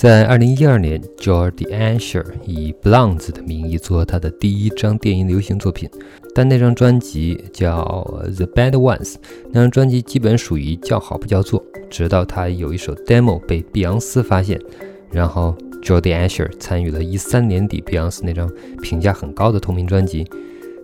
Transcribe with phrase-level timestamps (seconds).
[0.00, 5.90] 在二零一二年，Jordi Asher 以 Blondes 的名义做他的第一张电音流行作品，
[6.34, 7.84] 但那张专辑叫
[8.34, 9.16] The Bad Ones，
[9.50, 11.62] 那张专辑基本属于叫好不叫座。
[11.90, 14.58] 直到他有一首 demo 被碧昂斯发现，
[15.12, 18.50] 然后 Jordi Asher 参与了一三年底碧昂斯那张
[18.80, 20.26] 评价很高的同名专辑，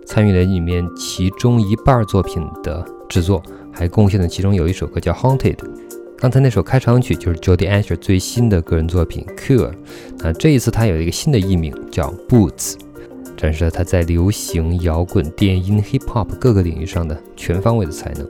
[0.05, 3.41] 参与了里面其中一半作品的制作，
[3.73, 5.57] 还贡献了其中有一首歌叫 Haunted。
[6.19, 9.71] 刚才那首开场曲就是 Jody Asher 最新的个人作品 Cure。
[10.17, 12.73] 那这一次他有一个新的艺名叫 Boots，
[13.37, 18.27] 展示了他在流行、摇滚、电音、Hip Hop 各个领域上的全方位的才能。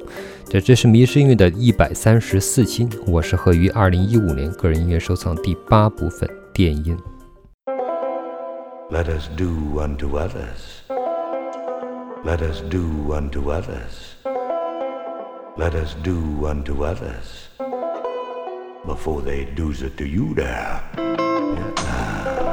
[0.50, 6.98] 这这是迷失音乐的一百三十四期，我是何于二零一五年个人音乐收藏第八部分电音。
[8.92, 10.84] Let us do unto others.
[12.26, 14.18] Let us do unto others.
[15.56, 17.47] Let us do unto others.
[18.88, 20.82] Before they do's it to you there.
[20.96, 22.47] Let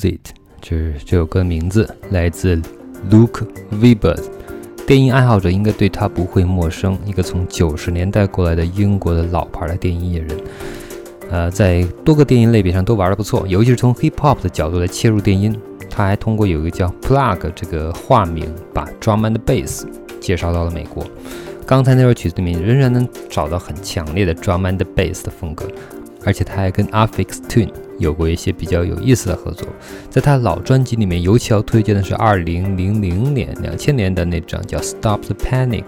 [0.00, 0.30] Does It，
[0.62, 2.56] 这是这首歌名字，来自
[3.10, 4.18] Luke Weber。
[4.86, 10.28] 电音爱好者应该对他不会陌生，一个从九十年代过来的英国的老牌的电音艺人。
[11.30, 15.54] 呃，在多个电音类别上都玩得不错，尤其是从 hip hop 的角度来切入电音。
[15.90, 19.84] 他还通过有一个叫 Plug 这个化名，把 drum and bass
[20.18, 21.04] 介绍到了美国。
[21.66, 25.68] 刚才那首曲子里面仍然能找到很强烈的 drum and bass 的风格，
[26.24, 29.68] 而且他还跟 Affix Tune 有过一些比较有意思的合作。
[30.10, 35.84] 在他老专辑里面，尤其要推荐的是2000年、2000年的那张叫《Stop the Panic》，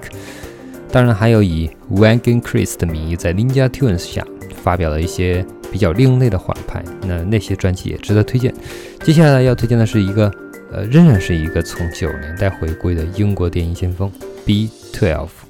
[0.92, 4.24] 当然还有以 Wagon Chris 的名义在 Ninja Tunes 下
[4.62, 8.54] 发表了一些比较另类的缓拍，那那些专辑也值得推荐。
[9.02, 10.30] 接下来要推荐的是一个，
[10.70, 14.12] 呃，仍然是一个从九十年代回归的英国电音先锋
[14.44, 15.41] B Twelve。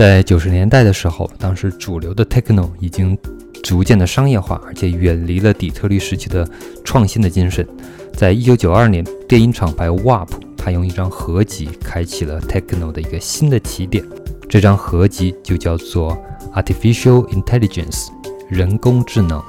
[0.00, 3.18] 在九十年代的时候，当时主流的 techno 已经
[3.62, 6.48] 逐渐的商业化，而且远离了底特律时期的
[6.82, 7.68] 创新的精神。
[8.14, 10.26] 在一九九二年，电音厂牌 WAP
[10.56, 14.02] 它用一张合集开启了 techno 的一个新的起点。
[14.48, 16.16] 这张合集就叫做
[16.54, 18.06] Artificial Intelligence，
[18.48, 19.42] 人工智能，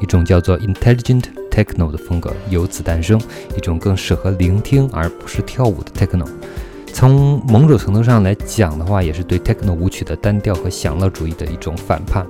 [0.00, 3.20] 一种叫做 Intelligent Techno 的风格由此诞生，
[3.56, 6.28] 一种更适合聆听而不是跳舞的 techno。
[6.96, 12.26] 从某种程度上来讲的话，也是对 techno 舞曲的单调和享乐主义的一种反叛，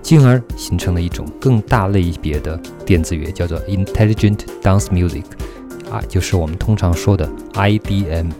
[0.00, 5.24] 进而形成了一种更大类别的电子乐，叫做 Intelligent Dance Music，
[5.90, 8.30] 啊，就是我们通常说的 IDM。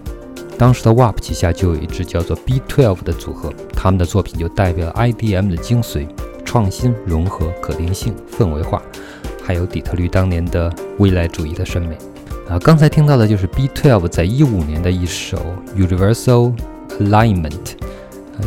[0.57, 6.09] 当时的 WAP 旗下就有一支叫做 B12 的组合，他们的作品就代表了 IDM 的精髓：
[6.43, 8.81] 创新、融合、可定性、氛围化，
[9.45, 11.99] 还有底特律当年的未来主义的审美。
[12.49, 15.37] 啊，刚才听到的就是 B12 在一五年的一首
[15.77, 16.55] Universal
[17.01, 17.73] Alignment，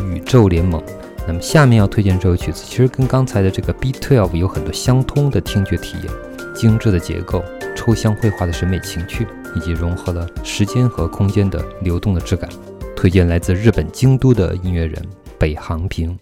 [0.06, 0.82] 宇宙联盟。
[1.28, 6.14] 那么下面要推荐这首曲子，其实跟刚才的这个 B12 有很多相通的听觉体验：
[6.56, 7.44] 精致的结构、
[7.76, 12.50] 抽象绘画的审美情趣，以及融合了时间和空间的流动的质感。
[12.96, 14.96] 推荐来自日本京都的音乐人
[15.38, 16.18] 北航平。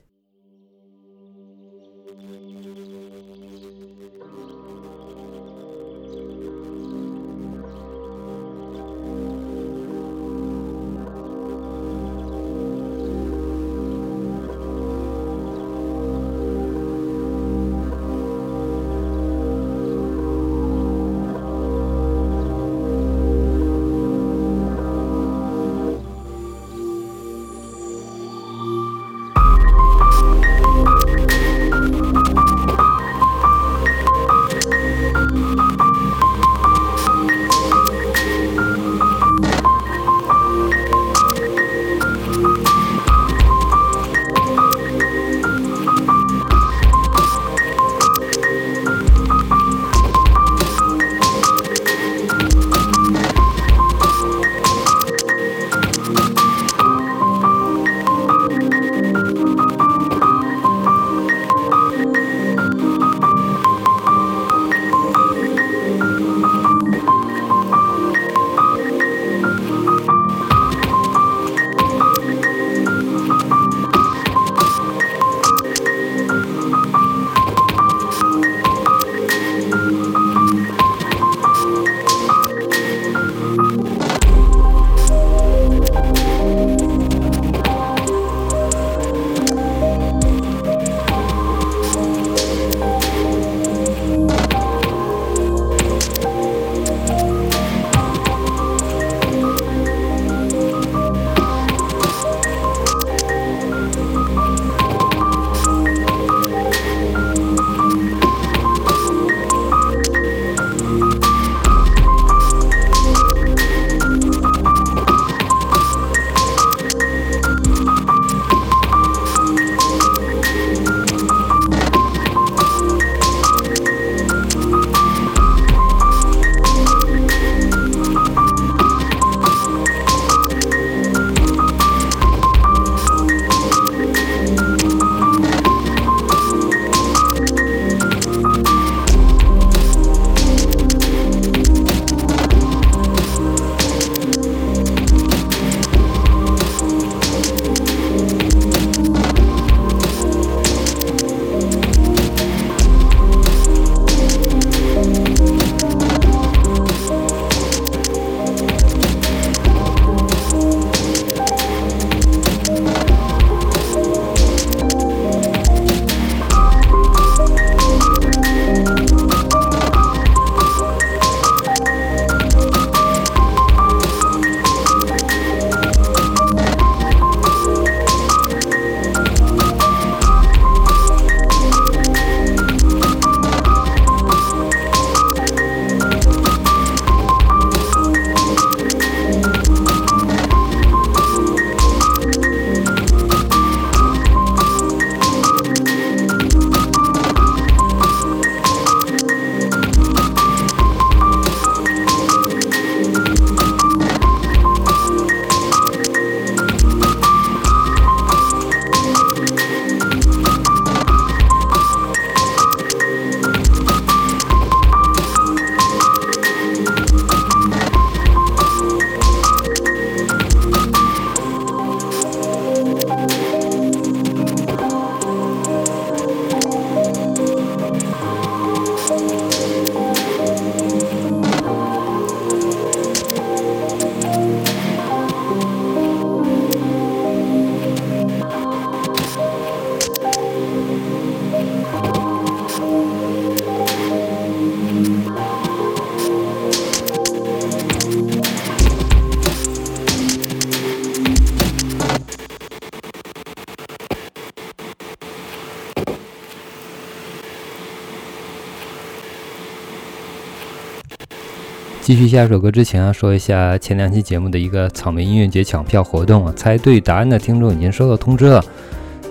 [262.07, 268.63] 继续下一首歌之前啊，说一下前两期节目的一个草莓音乐节抢票活动啊，猜对答案的听众已经收到通知了。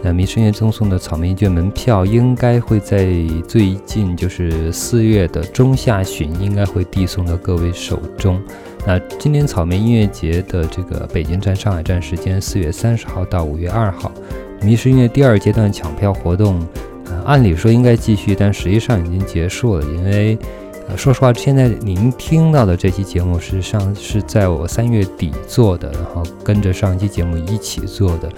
[0.03, 3.07] 那迷失音乐赠送的草莓音乐门票应该会在
[3.49, 8.39] 最近，就是四月的中下旬，应该会递送到各位手中。
[8.87, 14.12] 那今年草莓音乐节的这个北京站、上海站时间四月三十号到五月二号，
[14.61, 16.61] 迷失音乐第二阶段抢票活动，
[17.07, 20.39] 呃，按理说应该继续，但实际上已经结束了，因为。
[20.88, 28.31] 呃，说实话，现在您听到的这期节目，实际上是在我三月底做的，然后跟着上一期节目一起做的。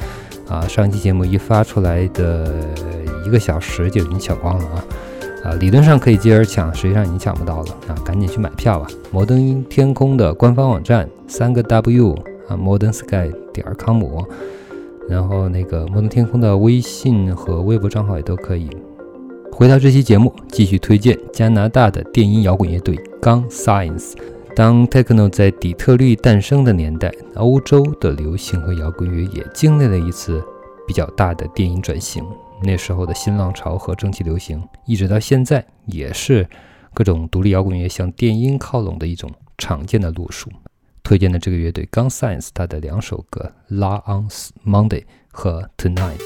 [0.49, 2.65] 啊，上一期节目一发出来的
[3.27, 4.85] 一个小时就已经抢光了啊！
[5.45, 7.95] 啊，理论上可以接着抢，实际上已经抢不到了啊！
[8.03, 8.87] 赶紧去买票吧！
[9.13, 12.15] 摩登天空的官方网站三个 W
[12.49, 14.03] 啊，modern sky 点 com，
[15.07, 18.71] 然后那个摩登天空的微信和微博账号也都可以。
[19.59, 24.13] 回到这期节目，继续推荐加拿大的电音摇滚乐队 Gun Science。
[24.55, 30.41] 当 Techno 在底特律诞生的年代，欧洲的流行和摇滚乐也经历了一次
[30.87, 32.25] 比较大的电音转型。
[32.63, 36.49] 那时候的新浪潮和蒸汽流行，一直到现在也是
[36.95, 40.49] 各种独立摇滚乐向电音靠拢的一种常见的路数。
[41.03, 44.29] 推荐的这个乐队 Gun Science，它的两首歌《La on
[44.65, 45.01] Monday》
[45.33, 46.19] 和《Tonight》。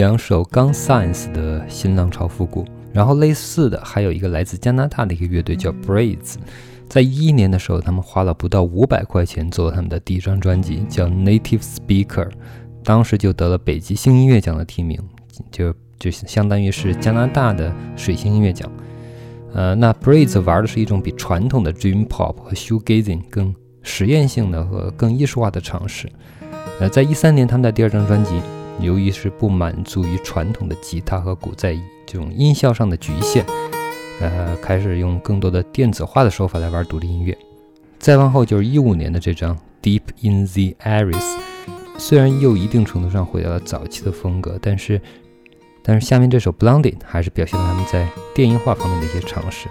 [0.00, 2.64] 两首刚 Science 的新浪潮复古。
[2.90, 6.36] 然后类似的还有一个来自加拿大的一个乐队叫 Braids，
[6.88, 12.30] 在一一年的时候，他们花了不到五百块钱做了他们的第一张专辑，叫 Native Speaker，
[12.82, 14.98] 当时就得了北极星音乐奖的提名，
[15.52, 18.72] 就就相当于是加拿大的水星音乐奖。
[19.52, 26.10] 呃，那 Braids 玩的是一种比传统的 Dream Pop 和 Shoegazing 更实验性的和更艺术化的尝试。
[26.80, 28.40] 呃，在一三年他们的第二张专辑，
[28.82, 31.74] 由于是不满足于传统的吉他和鼓在
[32.06, 33.44] 这种音效上的局限，
[34.20, 37.36] 呃，开始用更多的电子化的手法来玩独立音乐。
[37.98, 41.38] 再往后就是一五年的这张 Deep in the Iris，
[41.98, 45.00] 虽然又一定程度上回到了早期的风格，但是。
[45.82, 49.66] 但是下面这首《Blondin》还是表现了他们在电音化方面的一些尝试，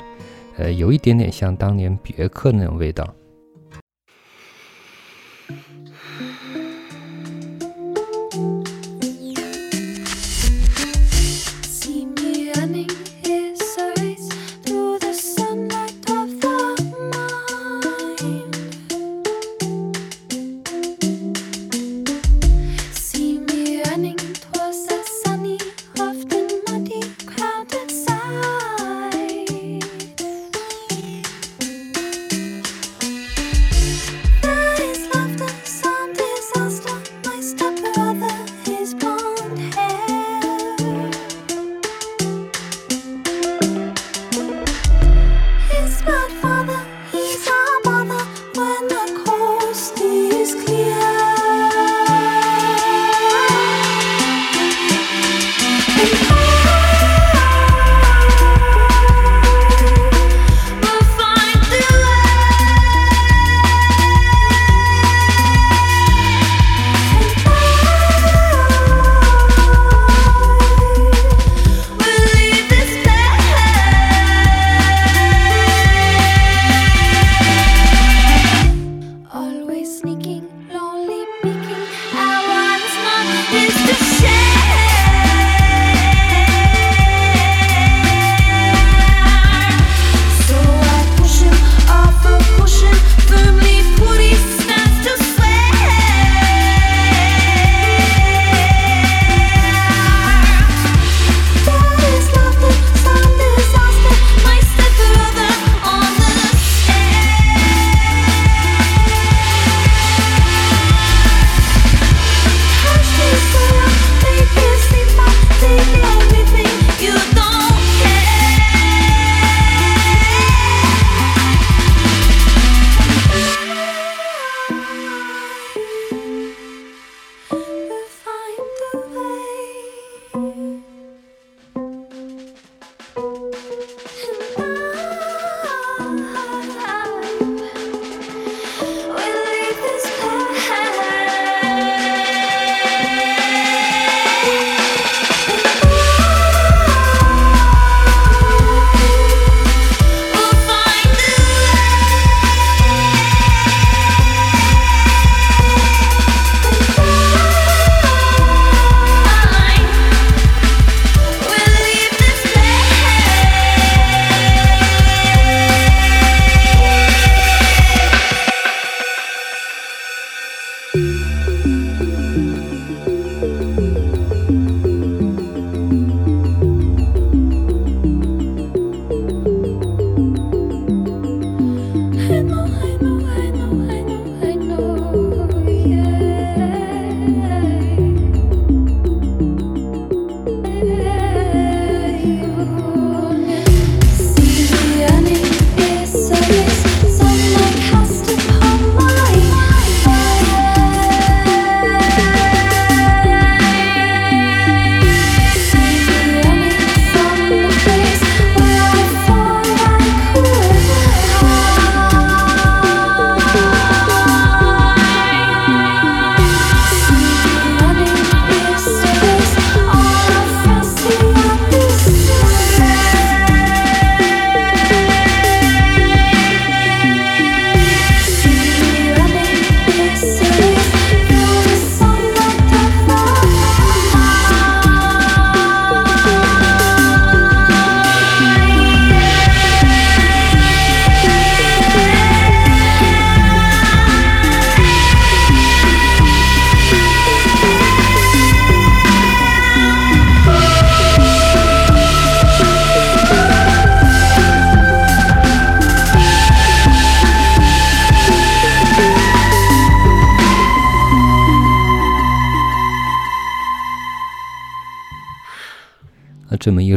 [0.57, 3.07] 呃，有一点点像当年别克那种味道。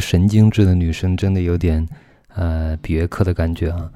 [0.03, 1.89] 神经质的女生，真的有点
[2.35, 3.91] 呃比约克的感觉啊。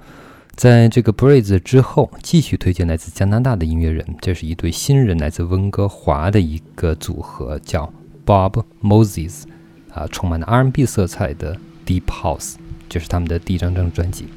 [0.54, 7.92] 在这个 Breeze 之后，继续推荐来自加拿大的音乐人，这是一对新人，来自温哥华的一个组合，叫
[8.24, 9.42] Bob Moses，
[9.92, 12.54] 啊，充满了 R&B 色彩的 Deep House，
[12.88, 14.28] 这是他们的第一张张专辑。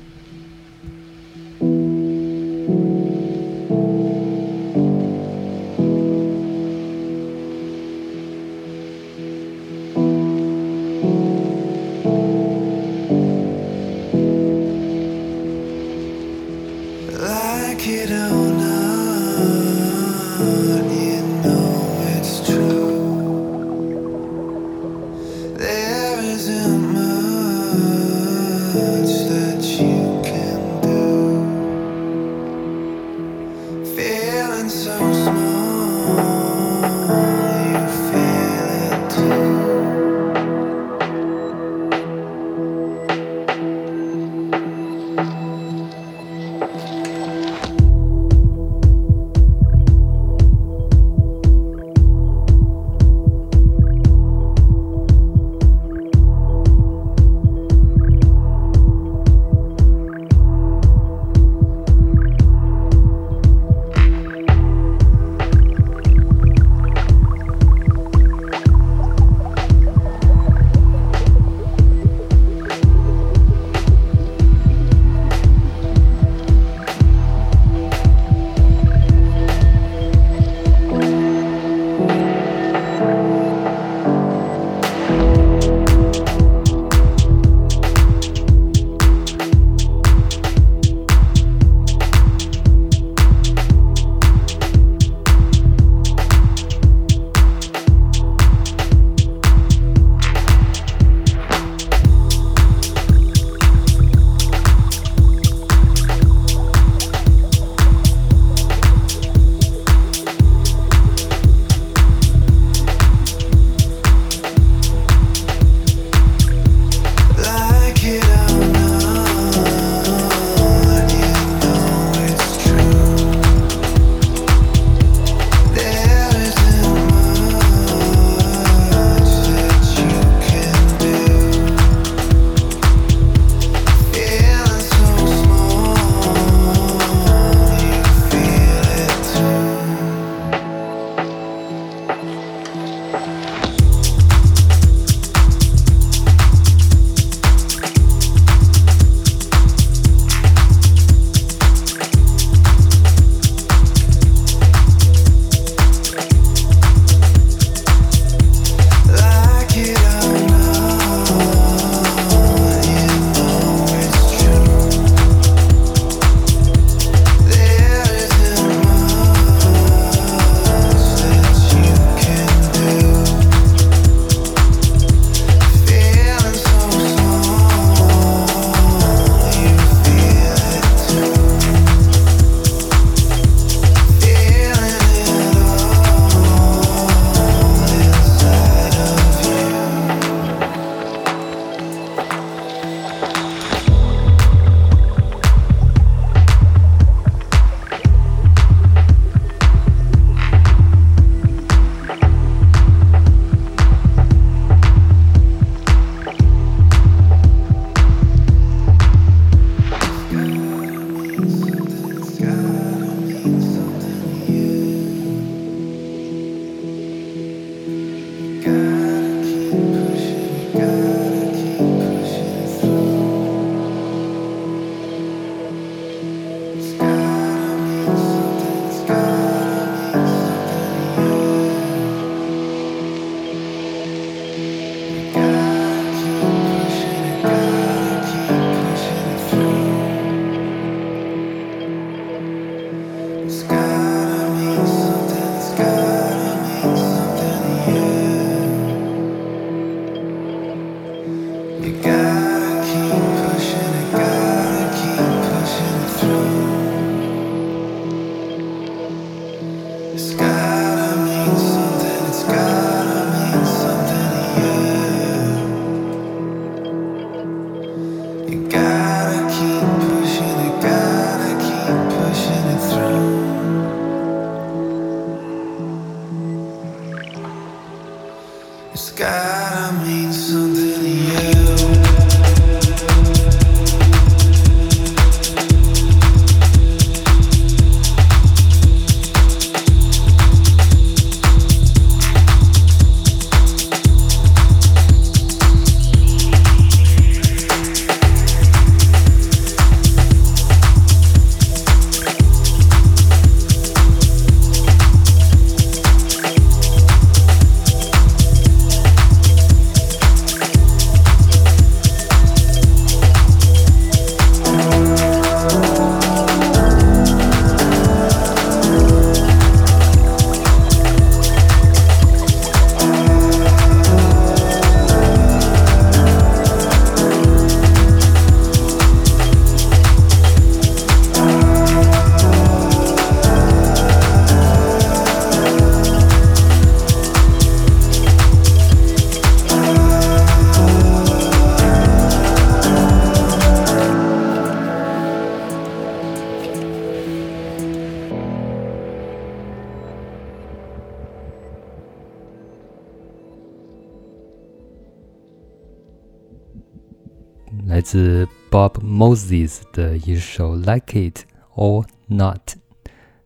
[359.20, 361.42] Moses 的一首《Like It
[361.76, 362.56] or Not》。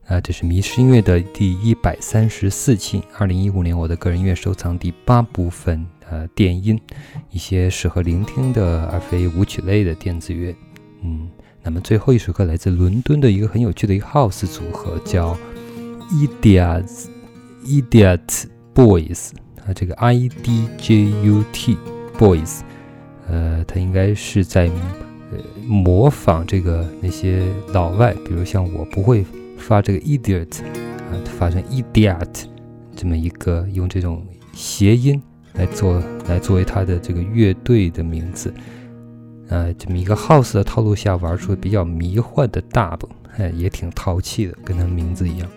[0.06, 5.84] 啊，这是迷失音乐的第一百三十四期，二零一五年我的个人音乐收藏第八部分。
[6.12, 6.80] 呃，电音，
[7.32, 10.56] 一些适合聆听的而非舞曲类的电子乐。
[11.02, 11.28] 嗯，
[11.64, 15.36] 那么最后一首歌来自伦敦的一个很有趣的一个 house 组合，叫
[16.12, 17.08] Idiot
[17.66, 18.44] Idiot
[18.76, 19.32] Boys。
[19.66, 21.80] 啊，这个 I D J U T
[22.20, 22.60] Boys，
[23.28, 24.68] 呃，它应该是在
[25.68, 27.44] 模仿这个那些
[27.74, 29.26] 老外，比如像我不会。
[29.56, 32.28] 发这个 idiot 啊，发成 idiot，
[32.98, 35.22] 这么一个用这种谐音
[35.54, 38.54] 来做，来作为他的这个乐队的名字，
[39.48, 43.00] 呃，这么一个 house 的套路下玩出比较迷幻的 dub，
[43.38, 45.48] 哎，也挺淘气的，跟他名字一样。